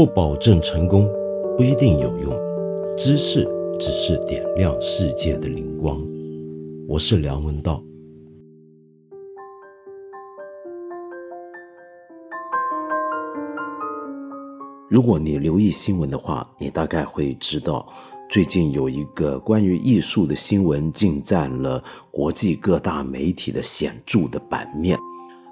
[0.00, 1.06] 不保证成功，
[1.58, 2.32] 不一定有用。
[2.96, 3.46] 知识
[3.78, 6.02] 只是点亮世界的灵光。
[6.88, 7.84] 我是梁文道。
[14.88, 17.86] 如果你留意新闻的话，你大概会知道，
[18.30, 24.98] 最近有一个关于艺术的新闻，竟占了国际各大媒体的显著的版面。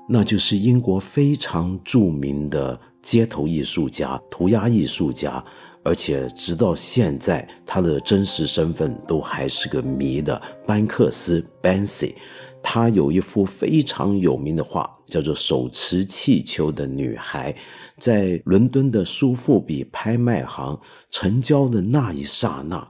[0.08, 5.42] 那就是英国非常著名的街头艺术家、涂鸦艺术家，
[5.82, 12.14] 而且直到现在，他的真实身份都还是个谜的班克斯 （Bansy）。
[12.60, 17.52] 他有一幅非常有名的画，叫做《手持气球的女孩》，
[17.98, 20.78] 在伦敦的苏富比拍卖行
[21.10, 22.86] 成交的那一刹那，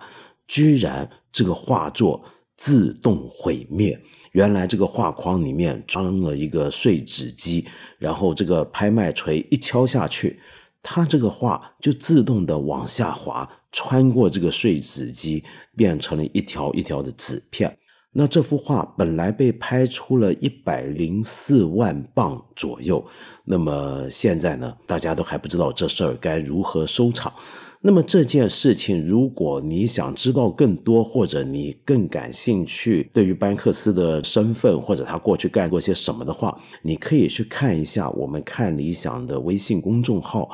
[0.46, 2.24] 居然这个画作
[2.56, 4.00] 自动毁灭。
[4.38, 7.66] 原来这个画框里面装了一个碎纸机，
[7.98, 10.38] 然后这个拍卖锤一敲下去，
[10.80, 15.42] 它这个画就自动的往下滑，穿过这个碎纸机，
[15.76, 17.76] 变成了一条一条的纸片。
[18.12, 23.04] 那这幅画本来被拍出了一百零四万磅左右，
[23.44, 27.32] 那么现在呢，大家都还不知道这事儿该如何收场。
[27.80, 40.50] 那么这件事情，如果你想知道更多，或者你更感兴趣，对于班克斯的身份或者他过去干过些什么的话，你可以去看一下我们看理想的微信公众号，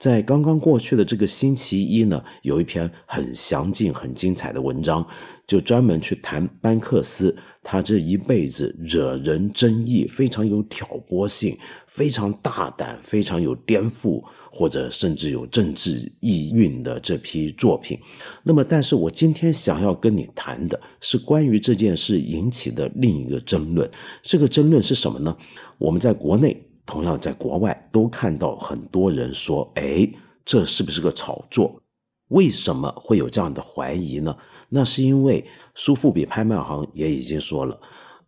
[0.00, 5.06] 在刚刚过去的这个星期一呢，有一篇很详尽、很精彩的文章，
[5.46, 7.36] 就专门去谈班克斯。
[7.64, 17.98] 他这一辈子惹人争议，非常有挑拨性，非常大胆，非常有颠覆或者甚至有政治意蕴的这批作品。
[18.42, 23.90] 那么，但是我今天想要跟你谈的是关于这件事引起的另一个争论。
[24.22, 25.34] 这个争论是什么呢？
[25.78, 30.06] 我们在国内，同样在国外，都看到很多人说：“哎，
[30.44, 31.80] 这是不是个炒作？”
[32.28, 34.36] 为什么会有这样的怀疑呢？
[34.70, 37.78] 那是因为苏富比拍卖行也已经说了，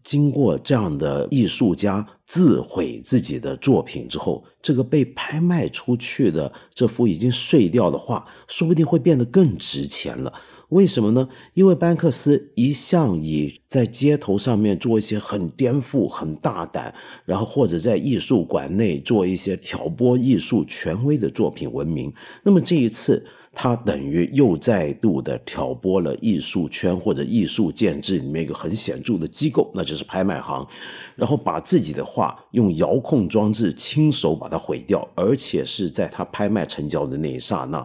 [0.05, 10.33] 经过这样的艺术家自毁自己的作品之后，这个被拍卖出去的这幅已经碎掉的画，说不定会变得更值钱了。
[10.69, 11.29] 为什么呢？
[11.55, 22.12] 因为班克斯一向以在街头上面做一些很颠覆、很大胆，然后或者在艺术馆内做一些挑拨艺术权威的作品闻名。
[22.45, 23.27] 那么这一次。
[23.59, 30.69] 他等于又再度的挑拨了艺术圈或者艺术建制里面一个很显著的机构，那就是拍卖行，
[31.15, 37.84] 然后把自己的画用遥控装置亲手把它毁掉，而且是在他拍卖成交的那一刹那，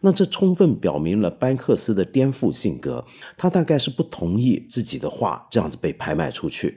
[0.00, 3.04] 那这充分表明了班克斯的颠覆性格，
[3.38, 6.76] 他大概是不同意自己的画这样子被拍卖出去。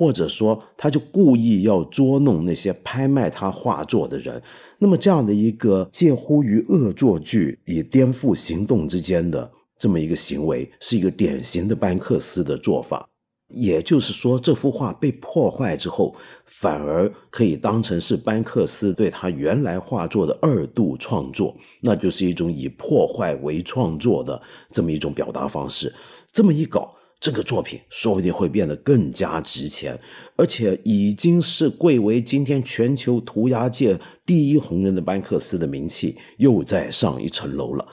[0.00, 4.42] 或者说，他就故意要捉弄那些拍卖他画作的人。
[4.78, 13.06] 那么，这样的一个介乎于恶作剧与颠覆行动之间的这么一个行为，是一个典型的班克斯的做法。
[13.48, 16.16] 也就是说，这幅画被破坏之后，
[16.46, 24.40] 反而可以当成是班克斯对他原来画作的二度创作，那就是一种以破坏为创作的
[24.70, 25.94] 这么一种表达方式。
[26.32, 26.96] 这么一搞。
[27.20, 30.00] 这个作品说不定会变得更加值钱，
[30.36, 37.86] 而且已经是贵为今天全球涂鸦界第一红人的班克斯的名气又再上一层楼了。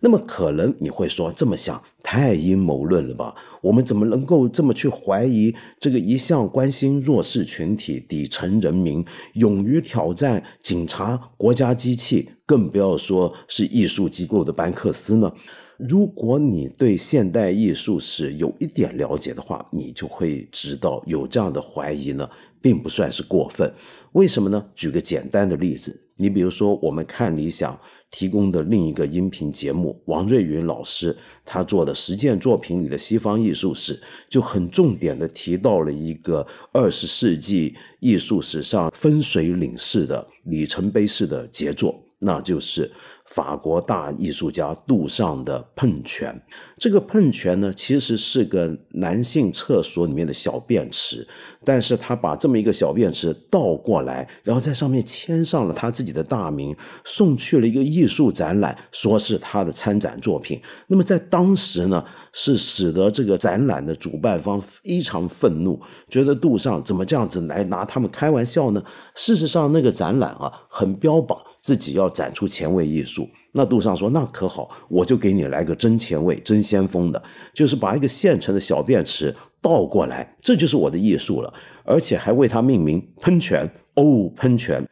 [0.00, 3.34] 那么，可能你会说，这么想太阴谋论了吧？
[3.62, 9.02] 我们怎么能够这么去怀疑这个一向关心弱势群体、底层人民、
[9.32, 15.32] 勇于挑战警察、国家机器，更不要说是艺术机构的班克斯呢？
[15.76, 22.28] 如果你对现代艺术史有一点了解的话，你就会知道有这样的怀疑呢，
[22.60, 23.72] 并不算是过分。
[24.12, 24.64] 为什么呢？
[24.74, 27.76] 举个简单的例子，你比如说，我们看理想
[28.12, 42.88] 提供的另一个音频节目，王瑞云老师他做的实践作品里的西方艺术史，就很重点的提到了一个二十世纪艺术史上分水岭式的里程碑式的杰作，那就是。
[43.30, 46.40] 法国大艺术家杜尚的喷泉，
[46.76, 51.26] 这个喷泉呢，其实是个男性厕所里面的小便池，
[51.64, 60.60] 但是他把这么一个小便池倒过来，然后在上面签上了他自己的大名，送去了一个艺术展览，说是他的参展作品。
[60.86, 68.84] 那么在当时呢，是使得这个展览的主办方非常愤怒，觉得杜尚怎么这样子来拿他们开玩笑呢？
[69.14, 71.38] 事实上，那个展览啊，很标榜。
[71.64, 73.13] 自己要展出前卫艺术，
[73.56, 77.22] 那杜尚说：“那可好，我就给你来个真前卫、真先锋的，
[77.54, 81.54] 就是把一个现成的小便池倒过来，这就是我的艺术了，
[81.84, 84.84] 而且还为它命名喷泉哦，喷泉。”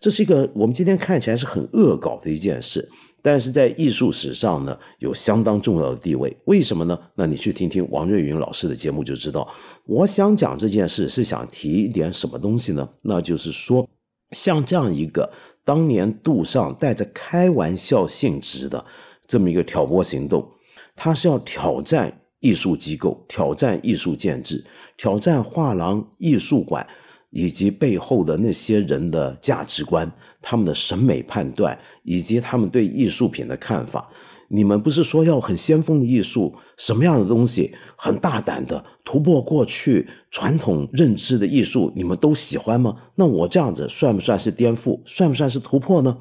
[0.00, 2.88] 这是一个我们今天看起来是很恶搞的一件事，
[3.20, 6.36] 但是在艺术史上呢，有相当重要的地位。
[6.44, 6.98] 为什么呢？
[7.16, 9.48] 那你去听听王瑞云老师的节目就知道。
[9.86, 12.88] 我想讲这件事是想提一点什么东西呢？
[13.02, 13.88] 那就是说，
[14.30, 15.28] 像这样一个
[15.68, 18.82] 当年杜尚带着开玩笑性质的
[19.26, 20.50] 这么一个挑拨行动，
[20.96, 24.64] 他是要挑战艺术机构、挑战艺术建制、
[24.96, 26.86] 挑战画廊、艺术馆。
[27.30, 30.10] 以及背后的那些人的价值观、
[30.40, 34.10] 他们的审美判断，以及他们对艺术品的看法，
[34.48, 42.96] 你们不是说要很先锋的艺术，什么样的东西很大胆的突破过去传统认知的艺术，你们都喜欢吗？
[43.14, 45.00] 那我这样子算不算是颠覆？
[45.04, 46.18] 算不算是突破呢？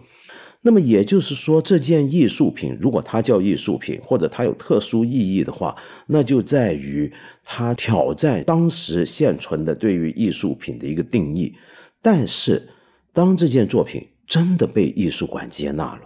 [0.63, 5.73] 那么也就是说，这件艺术品如果它叫艺术品，或者它有特殊意义的话，
[6.07, 7.13] 那就在于
[7.45, 11.56] 它挑战当时现存的对于艺术品的一个定义。
[12.01, 12.68] 但是，
[13.13, 16.01] 当这件作品真的被艺术馆接纳了，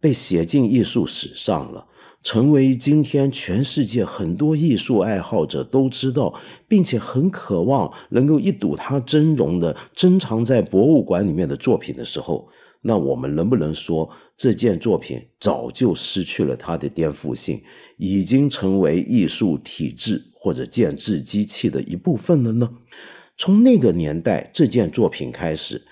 [0.00, 1.86] 被写进艺术史上了，
[2.22, 6.34] 成为今天全世界很多艺术爱好者都知道，
[6.68, 12.48] 并且很渴望能够一睹它真容的珍藏在博物馆里面的作品的时候。
[12.82, 17.60] 那我们能不能说这件作品早就失去了它的颠覆性，
[17.96, 22.70] 已经成为艺术体制或者建制机器的一部分了呢？
[23.36, 25.82] 从那个年代这件作品开始，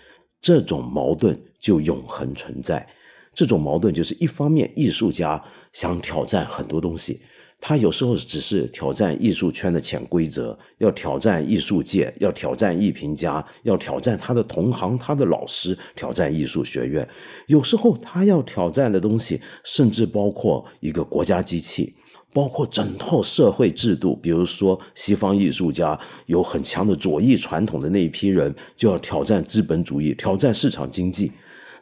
[0.40, 2.88] 这种矛盾就永恒存在。
[3.34, 5.42] 这种矛盾就是一方面艺术家
[5.72, 7.20] 想挑战很多东西。
[7.60, 17.08] 他有时候只是挑战艺术圈的潜规则，要挑战艺术界，要挑战艺评家，要挑战他的同行、他的老师，挑战艺术学院。
[17.46, 21.94] 有时候他要挑战的东西，甚至包括一个国家机器，
[22.34, 24.14] 包括整套社会制度。
[24.16, 31.32] 比如说，西方艺术家有很强的左翼传统的那一批人，就要挑战资本主义，挑战市场经济。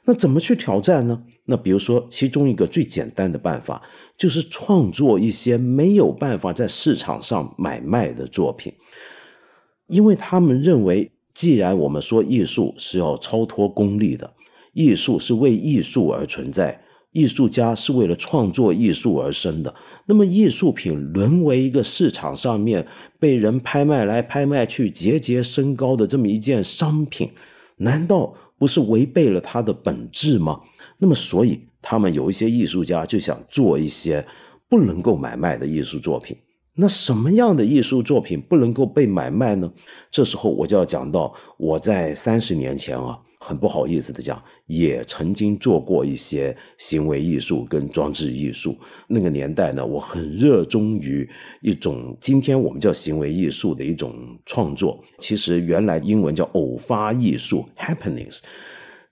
[0.05, 1.25] 那怎么去挑战呢？
[1.45, 3.83] 那比如说，其中一个最简单的办法，
[4.17, 8.73] 就是创作一些没有办法在市场上买卖的作品，
[9.89, 14.33] 因为他们认为，既然我们说艺术是要超脱功利的，
[14.73, 16.81] 艺术是为艺术而存在，
[17.11, 19.75] 艺术家是为了创作艺术而生的，
[20.07, 22.87] 那么艺术品沦为一个市场上面
[23.19, 27.31] 被人拍卖来拍卖去、节节升高的这么一件商品，
[27.79, 30.61] 难道不是违背了它的本质吗？
[31.03, 34.25] 那么，所以他们有一些艺术家就想做一些
[34.69, 36.37] 不能够买卖的艺术作品。
[36.77, 39.69] 那什么样的艺术作品不能够被买卖呢？
[40.13, 48.79] 这时候我就要讲到，我在三十年前啊，很不好意思的讲，也曾经做过一些行为艺术跟装置艺术。
[49.09, 51.29] 那个年代呢，我很热衷于
[51.63, 54.15] 一种今天我们叫行为艺术的一种
[54.47, 58.39] 创作，其实原来英文叫偶发艺术 （happenings）。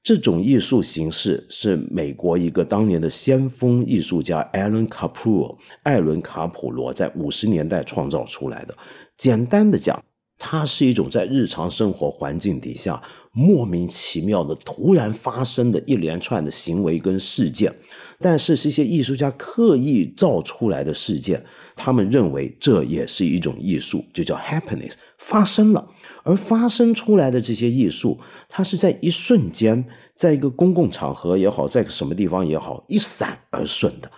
[0.02, 8.75] 这种艺术形式是美国一个当年的先锋艺术家艾伦卡普罗艾伦卡普罗在五十年代创造出来的。
[9.19, 10.02] 简单的讲，
[10.38, 13.02] 它是一种在日常生活环境底下
[13.32, 17.70] 莫名其妙的突然发生的一连串的行为跟事件，
[18.19, 21.44] 但是是一些艺术家刻意造出来的事件，
[21.76, 25.88] 他们认为这也是一种艺术，就叫 happiness 发生了。
[26.22, 29.82] 而发生出来的这些艺术，它是在一瞬间，
[30.14, 34.11] 在一个公共场合也好，在什么地方也好，一闪而瞬的。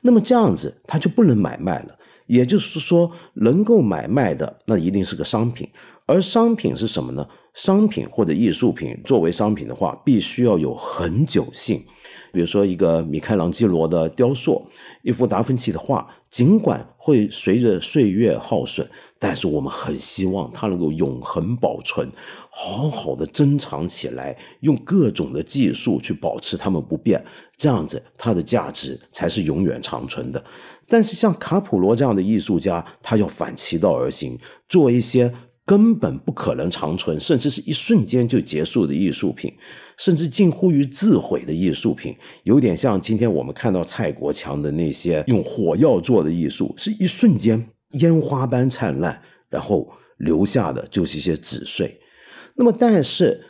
[0.00, 1.96] 那么这样子，它就不能买卖了。
[2.26, 5.68] 也就是说，能够买卖的，那一定是个商品。
[6.06, 7.24] 而商品是什么呢？
[7.54, 11.84] 商品或者艺术品作为商品的话，必须要有恒久性。
[12.34, 14.66] 比如说，一个米开朗基罗的雕塑，
[15.02, 18.84] 一幅达芬奇的画，尽管会随着岁月耗损，
[19.20, 22.10] 但是我们很希望它能够永恒保存，
[22.50, 27.24] 好好的珍藏起来，用各种的技术去保持它们不变，
[27.56, 30.44] 这样子它的价值才是永远长存的。
[30.88, 34.36] 但是像卡普罗这样的艺术家，他要反其道而行，
[34.68, 35.32] 做一些。
[35.66, 39.52] 根本不可能长存，甚至是一瞬间就结束的艺术品，
[39.96, 51.98] 甚至近乎于自毁的艺术品，有点像今天我们看到蔡国强的那些用火药做的艺术，是一瞬间烟花般灿烂，然后留下的就是一些纸碎。
[52.56, 53.42] 那么，但是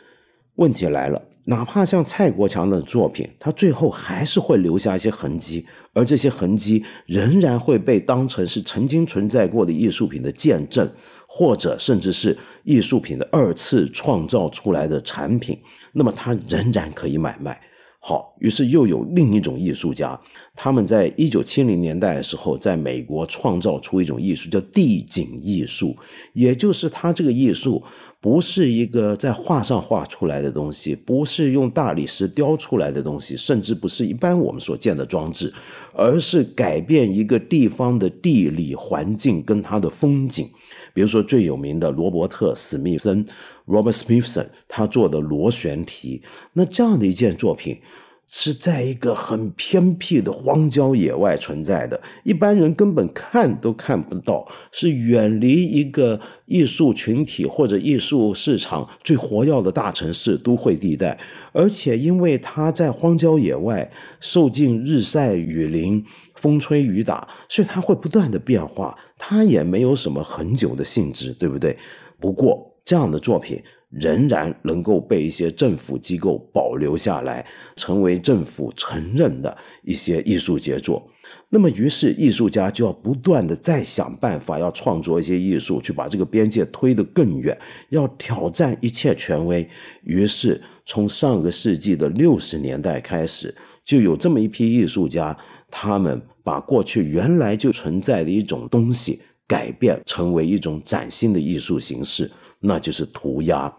[0.55, 10.89] 问题来了，哪怕像蔡国强的作品，他最后还是会留下一些痕迹，而这些痕迹仍然会被当成是曾经存在过的艺术品的见证。
[11.27, 15.59] 或者甚至是艺术品的二次创造出来的产品，
[15.91, 17.59] 那么它仍然可以买卖。
[17.99, 20.17] 好，于是又有另一种艺术家，
[20.55, 25.97] 他们在一九七零年代的时候，在美国创造出一种艺术，叫地景艺术，
[26.33, 27.83] 也就是他这个艺术
[28.25, 35.53] 不是一个在画上画出来的东西，不是用大理石雕出来的东西，甚至不是一般我们所见的装置，
[35.93, 40.49] 而是改变一个地方的地理环境跟它的风景。
[40.91, 43.23] 比如说最有名的罗伯特·史密森
[43.67, 47.77] （Robert Smithson） 他做的螺旋体，那这样的一件作品。
[48.27, 61.17] 是在一个很偏僻的荒郊野外存在的，一般人根本看都看不到，是远离一个艺术群体或者艺术市场最活跃的大城市都会地带，
[61.53, 63.89] 而且因为它在荒郊野外，
[64.19, 66.03] 受尽日晒雨淋、
[66.35, 71.77] 风吹雨打，所以它会不断的变化，它也没有什么很久的性质，对不对？
[72.19, 73.61] 不过这样的作品。
[73.99, 81.09] 仍然能够被一些政府机构保留下来，成为政府承认的一些艺术杰作。
[81.49, 87.57] 那么，于是艺术家就要不断的再想办法，要创作一些艺术，去把这个边界推得更远，
[87.89, 89.67] 要挑战一切权威。
[90.03, 95.35] 于是，从上个世纪的六十年代开始，就有这么一批艺术家，
[95.71, 102.29] 他们把过去原来就存在的一种东西改变，成为一种崭新的艺术形式。
[102.65, 103.71] 那就是涂鸦，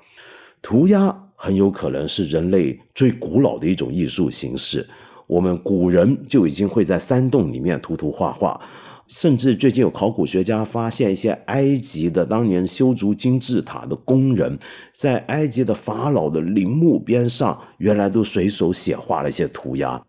[0.63, 4.87] 涂鸦很有可能是人类最古老的一种艺术形式。
[5.27, 8.61] 我们古人就已经会在山洞里面涂涂画画，
[9.09, 14.57] 甚至最近有考古学家发现一些埃及的当年修筑金字塔的工人，
[14.95, 20.01] 在埃及的法老的陵墓边上，原来都随手写画了一些涂鸦。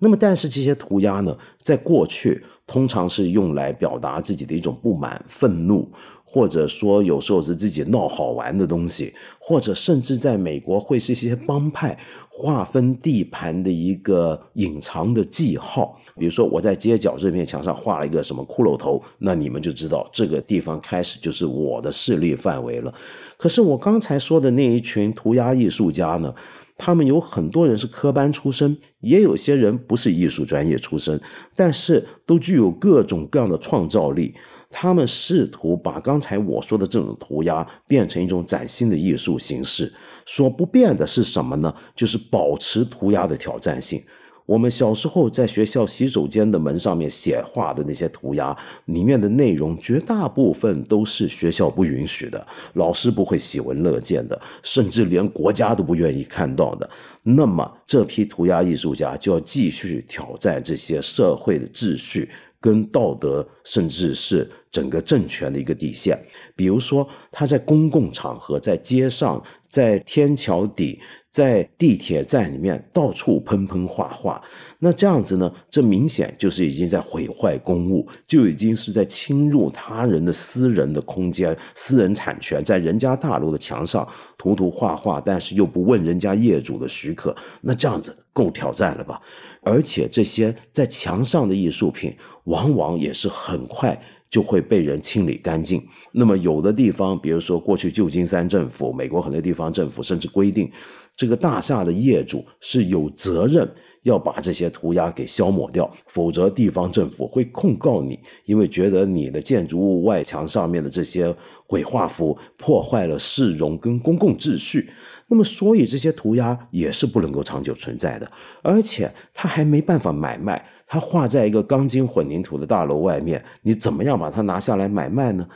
[0.00, 5.90] 那么，但是这些涂鸦呢，在过去通常是用来表达自己的一种不满、愤怒。
[6.34, 11.96] 或者说，有时候是自己闹好玩的东西，或者甚至在美国会是一些帮派
[12.28, 15.96] 划分地盘的一个隐藏的记号。
[16.18, 22.92] 比如说，我在街角这面墙上画了一个什么骷髅头，那你们就知道这个地方开始就是我的势力范围了。
[23.36, 26.34] 可是我刚才说的那一群涂鸦艺术家呢，
[26.76, 31.20] 他们有很多人是科班出身，也有些人不是艺术专业出身，
[31.54, 34.34] 但是都具有各种各样的创造力。
[34.70, 39.92] 他们试图把刚才我说的这种涂鸦变成一种崭新的艺术形式。
[40.26, 41.72] 所不变的是什么呢？
[41.94, 44.02] 就是保持涂鸦的挑战性。
[44.46, 56.88] 我们小时候在学校洗手间的门上面写画的那些涂鸦，里面的内容绝大部分都是学校不允许的，老师不会喜闻乐见的，甚至连国家都不愿意看到的。
[57.22, 62.28] 那么，这批涂鸦艺术家就要继续挑战这些社会的秩序。
[62.60, 66.18] 跟道德，甚至是整个政权的一个底线。
[66.56, 70.98] 比如说，他在公共场合、在街上、在天桥底、
[71.34, 74.40] 在地铁站里面到处喷喷画画，
[74.78, 75.52] 那这样子呢？
[75.68, 89.20] 这明显就是已经在毁坏公物，就已经是在侵入他人的私人的空间、私人产权，在人家大楼的墙上涂涂画画，但是又不问人家业主的许可，那这样子够挑战了吧？
[89.62, 92.14] 而且这些在墙上的艺术品，
[92.44, 94.00] 往往也是很快
[94.30, 95.82] 就会被人清理干净。
[96.12, 100.70] 那么有的地方，比如说过去旧金山政府、美国很多地方政府，甚至规定，
[101.16, 103.68] 这个大厦的业主是有责任
[104.02, 111.34] 要把这些涂鸦给消抹掉，否则地方政府会控告你，因为觉得你的建筑物外墙上面的这些
[111.66, 114.90] 鬼画符破坏了市容跟公共秩序。
[115.26, 118.30] 那么，所以这些涂鸦也是不能够长久存在的，
[118.62, 120.62] 而且它还没办法买卖。
[120.86, 125.48] 它画在一个钢筋混凝土的大楼外面，你怎么样把它拿下来买卖呢？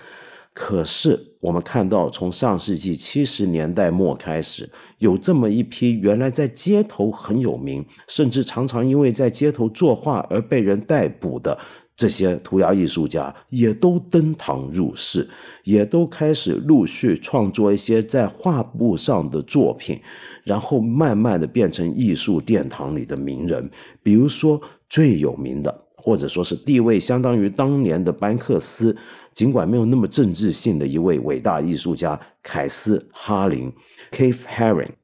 [0.61, 11.57] 可是我们看到，从上世纪七十年代末开始，有这么一批原来在街头很有名，甚至常常因为在街头作画而被人逮捕的。
[11.95, 15.29] 这些涂鸦艺术家也都登堂入室，
[15.63, 20.01] 也都开始陆续创作一些在画布上的作品，
[20.43, 23.71] 然后慢慢的变成艺术殿堂里的名人。
[24.03, 28.97] 比如说最有名的，或者说是地位相当于当年的班克斯，
[29.39, 33.73] 尽管没有那么政治性的一位伟大艺术家凯斯哈林
[34.11, 34.98] （Keith Haring）。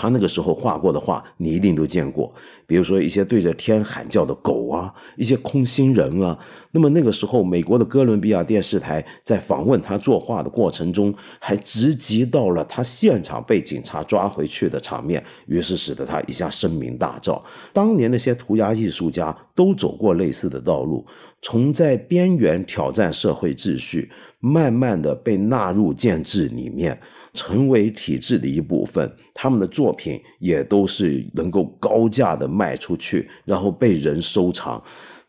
[0.00, 2.32] 他那个时候画过的画，你一定都见过，
[2.68, 6.38] 比如说一些对着天喊叫的狗啊，一些空心人啊。
[6.70, 17.42] 那么那个时候，美国的哥伦比亚电视台在访问他作画的过程中，还直击到了他现场被警察抓回去的场面，于是使得他一下声名大噪。
[17.72, 21.04] 当年那些涂鸦艺术家都走过类似的道路，
[21.42, 26.96] 从在边缘挑战社会秩序，慢慢的被纳入建制里面。
[27.32, 34.82] 成为体制的一部分，他们的作品也都是能够高价的卖出去，然后被人收藏。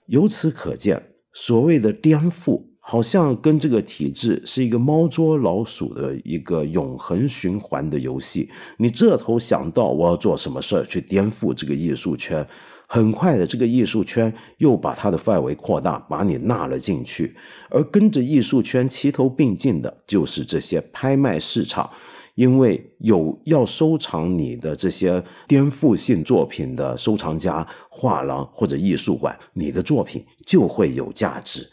[0.08, 1.02] 由此可见，
[1.34, 8.50] 所谓的颠覆，好像跟这个体制是一个猫捉老鼠的一个永恒循环的游戏。
[8.78, 12.44] 你这头想到我要做什么事儿去颠覆这个艺术圈，
[12.92, 17.36] 很快的这个艺术圈又把它的范围扩大，把你纳了进去。
[17.70, 21.90] 而跟着艺术圈齐头并进的就是这些拍卖市场。
[22.36, 31.70] 因为有要收藏你的这些颠覆性作品的收藏家、画廊或者艺术馆，你的作品就会有价值。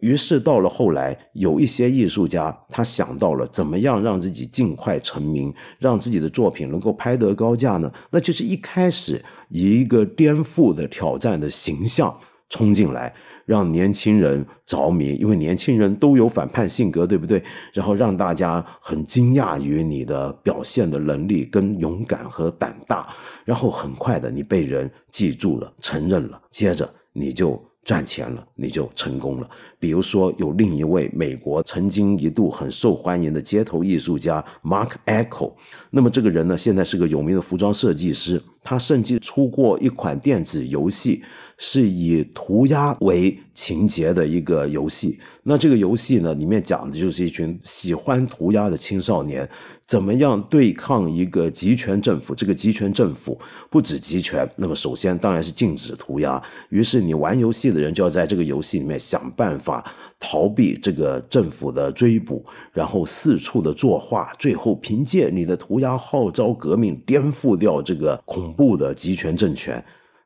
[0.00, 7.92] 于是到了后来，有一些艺术家他想到了怎么样让自己尽快成名，让自己的作品能够拍得高价呢？
[8.10, 12.14] 那就是一开始以一个颠覆的挑战的形象。
[12.52, 13.14] 冲进来，
[13.46, 17.40] 让年轻人着迷，因为年轻人都有反叛性格，对不对？
[17.72, 23.08] 然后让大家很惊讶于你的表现的能力、跟勇敢和胆大，
[23.44, 27.69] 然后很快的你被人记住了、承认了，接着你就。
[27.82, 29.48] 赚钱了，你就成功了。
[29.78, 35.52] 比如说，有另一位美国曾经一度很受欢迎的街头艺术家 Mark Echo，
[35.90, 38.42] 那么这个人呢，现在是个有名的服装设计师。
[38.62, 41.22] 他甚至出过一款电子游戏，
[41.56, 45.18] 是以涂鸦为情节的一个游戏。
[45.42, 49.48] 那这个游戏呢，里面讲的就是一群喜欢涂鸦的青少年。
[49.86, 52.32] 怎么样对抗一个集权政府？
[52.32, 53.36] 这个集权政府
[53.68, 56.40] 不止集权，那么首先当然是禁止涂鸦。
[56.68, 59.84] 于是你玩游戏的人就要在这个游戏里面想办法
[60.20, 69.82] 逃避这个政府的追捕，然后四处的作画，最后凭借你的涂鸦号召革命，颠覆掉这个恐怖的集权政权。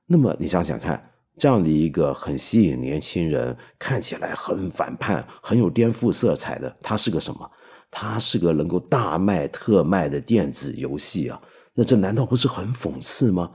[0.06, 1.02] 那么你想想看，
[1.38, 7.50] 这样的一个很吸引年轻人，看起来很反叛、很有颠覆色彩的，它是个什么？
[7.90, 11.40] 它是个能够大卖特卖的电子游戏啊，
[11.74, 13.52] 那这难道不是很讽刺吗？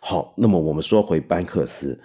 [0.00, 2.00] 好，那么我们说回班克斯，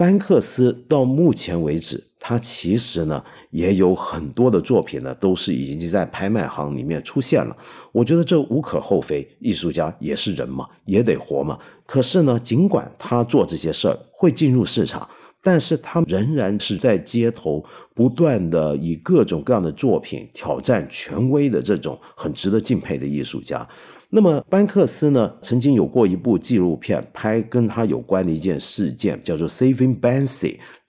[0.00, 7.54] 班克斯到目前为止，他其实呢也有很多的作品呢，都是已经在拍卖行里面出现了。
[7.92, 11.58] 我觉得这无可厚非，艺术家也是人嘛，也得活嘛。
[11.84, 15.06] 可是呢，尽管他做这些事儿会进入市场。
[15.42, 23.66] 但是他仍然是在街头不断的以各种各样的作品挑战权威的这种很值得敬佩的艺术家。
[24.12, 30.26] 那么班克斯呢，曾经有过一部纪录片，拍跟他有关的一件事件，叫做《Saving Banksy》，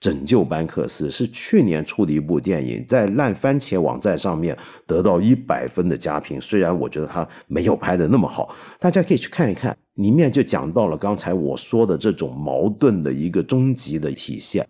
[0.00, 4.58] 拯救班克斯，是去年出的一部电影，在烂番茄网站上面
[4.88, 6.40] 得到一百分的佳评。
[6.40, 9.76] 虽然我觉得他没有拍的那么好，大家可以去看一看。
[9.94, 14.66] 里面就讲到了刚才我说的这种矛盾的一个终极的体现。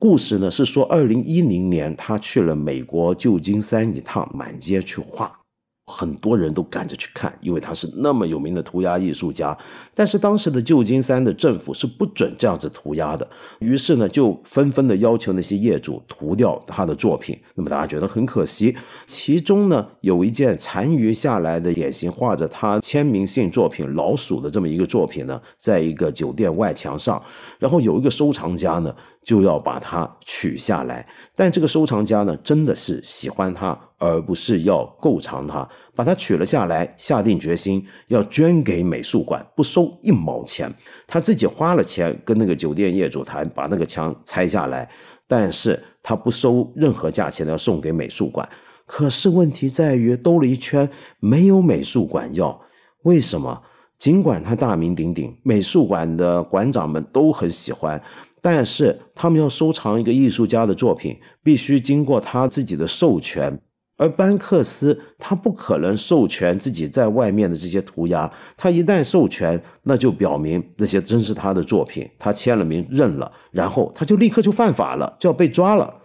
[0.00, 5.41] 故事呢是说，二零一零年他去了美国旧金山一趟，满街去画。
[5.84, 9.56] 很多人都赶着去看，因为他是那么有名的涂鸦艺术家。
[9.94, 17.38] 但是当时的旧金山的政府是不准这样子涂鸦的，于是呢就纷纷的要求那些业主涂掉他的作品。
[17.56, 18.76] 那么大家觉得很可惜。
[19.06, 27.20] 其中呢有一件残余下来的典型画着他签名性作品《老鼠》的这么一个作品呢，在一个酒店外墙上，
[27.58, 33.78] 然后有一个收藏家呢就要把它取下来，但这个收藏家呢真的是喜欢它。
[34.02, 40.68] 而不是要购藏它，把它取了下来，下定决心要捐给美术馆，不收一毛钱。
[41.06, 44.90] 他自己花了钱跟那个酒店业主谈，把那个墙拆下来，
[45.28, 48.48] 但是他不收任何价钱，要送给美术馆。
[48.86, 52.60] 可是问题在于，兜了一圈没有美术馆要，
[53.04, 53.62] 为什么？
[53.96, 58.02] 尽管他大名鼎鼎，美术馆的馆长们都很喜欢。
[58.40, 63.60] 但是他们要收藏一个艺术家的作品，必须经过他自己的授权。
[64.02, 76.02] 而班克斯他不可能授权自己在外面的这些涂鸦，他一旦授权，那就表明那些真是他的作品，他签了名认了，然后他就立刻就犯法了，就要被抓了，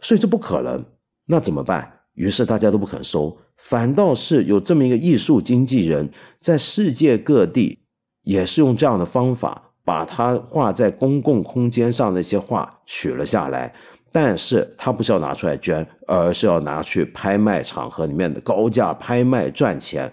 [0.00, 0.82] 所以这不可能。
[1.26, 1.92] 那怎么办？
[2.14, 6.08] 于是大家都不肯收，反倒是有这么一个艺术经纪人，
[6.40, 7.80] 在世界各地
[8.22, 13.74] 也是用这样的方法，把他画在公共空间上那些画取了下来。
[14.18, 20.10] 但是他不是要拿出来捐，而是要拿去拍卖场合里面的高价拍卖赚钱。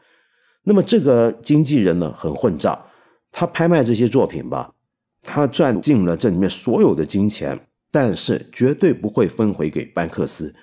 [0.65, 2.77] 那么这个经纪人呢，很混账，
[3.31, 4.73] 他拍卖这些作品吧，
[5.21, 7.57] 他赚进了这里面所有的金钱，
[7.93, 10.53] 但是绝对不会分回给班克斯，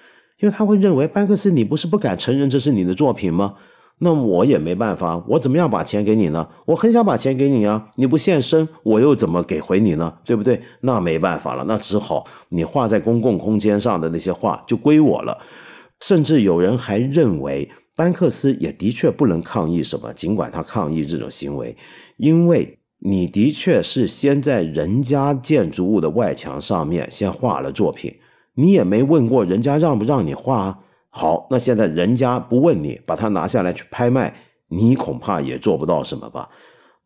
[0.40, 3.54] 因为他会认为班克斯，你不是不敢承认这是你的作品吗？
[4.02, 6.48] 那我也没办法，我怎么样把钱给你呢？
[6.64, 10.14] 我很想把钱给你啊，你不现身，我又怎么给回你呢？
[10.24, 10.62] 对不对？
[10.80, 15.36] 那没办法了，那只好你画在公共空间上的那些画就归我了。
[16.00, 21.76] 甚至有人还认为，班克斯也的确不能抗议什么，尽管他抗议这种行为，
[22.16, 28.14] 因为你的确是先在人家建筑物的外墙上面先画了作品。
[28.54, 30.78] 你也没问过人家让不让你画啊。
[31.12, 34.32] 好，那现在人家不问你，把它拿下来去拍卖，
[34.68, 36.48] 你恐怕也做不到什么吧？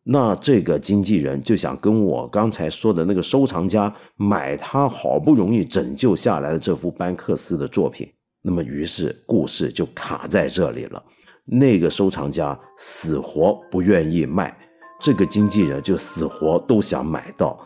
[0.03, 8.07] 那这个经纪人就想跟我刚才说的那个收藏家买他好不容易拯救下来的这幅班克斯的作品，
[8.43, 11.03] 那么于是故事就卡在这里了。
[11.47, 14.55] 那个收藏家死活不愿意卖，
[14.99, 17.59] 这个经纪人就死活都想买到。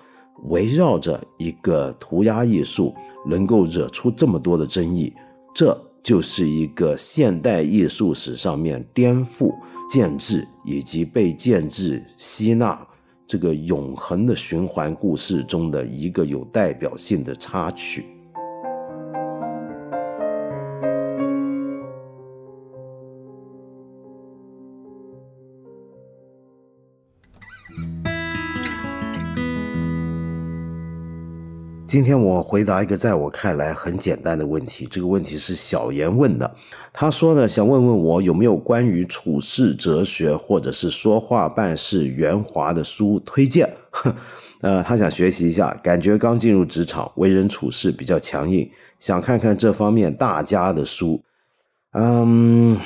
[0.46, 2.96] 围绕着一个涂鸦艺术
[3.28, 5.14] 能够惹出这么多的争议，
[5.54, 5.78] 这。
[6.10, 9.54] 就是一个现代艺术史上面颠覆
[9.88, 12.84] 建制以及被建制吸纳
[13.28, 18.19] 这个永恒的循环故事中的一个有代表性的插曲。
[31.90, 36.56] 今天我回答一个在我看来很简单的问题，这个问题是小严问的。
[36.94, 43.68] 他说呢，想问问我有没有关于处世哲学或者是说话办事圆滑的书推荐。
[44.62, 51.20] 呃，他想学习一下，感觉刚进入职场，为人处事比较强硬，想看看这方面大家的书。
[51.94, 52.80] 嗯，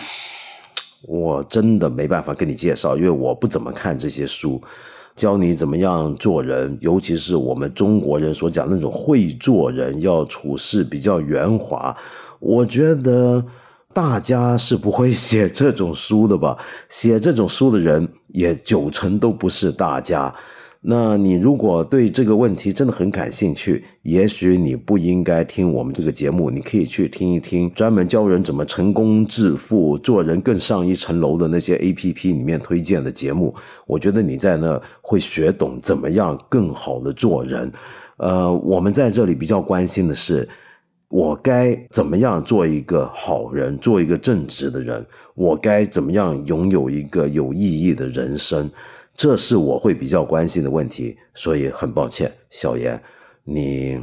[1.06, 4.62] 我真的没办法跟你介绍，因为我不怎么看这些书。
[5.16, 11.96] 教你怎么样做人，尤其是我们中国人所讲那种会做人，要处事比较圆滑。
[12.40, 13.46] 我觉得
[13.94, 16.58] 大家是不会写这种书的吧？
[16.90, 20.34] 写这种书的人也九成都不是大家。
[20.86, 33.56] 那你如果对这个问题真的很感兴趣，也许你不应该听我们这个节目，你可以去听一听专门教人怎么成功致富、做人更上一层楼的那些 A P P 里面推荐的节目。
[33.88, 37.72] 我觉得你在那会学懂怎么样更好的做人。
[38.18, 40.46] 呃，我们在这里比较关心的是，
[41.08, 45.06] 我该怎么样做一个好人，做一个正直的人？
[45.34, 48.70] 我该怎么样拥有一个有意义的人生？
[49.16, 53.02] 这是我会比较关心的问题，所以很抱歉，小严，
[53.44, 54.00] 你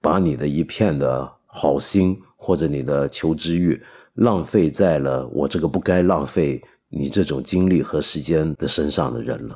[0.00, 3.80] 把你的一片的好心或者你的求知欲
[4.14, 9.54] 浪费在了我这个不该浪费你这种精力和时间的身上的人了。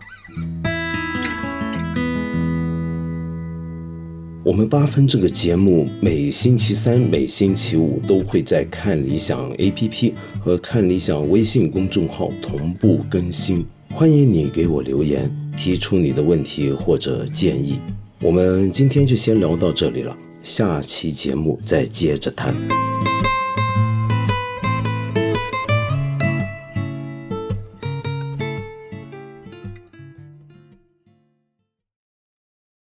[4.43, 13.67] 我们八分这个节目每星期三、每星期五都会在看理想 APP 和看理想微信公众号同步更新。
[13.91, 17.79] 欢迎你给我留言，提出你的问题或者建议。
[18.21, 22.55] 我们今天就先聊到这里了，下期节目再接着谈。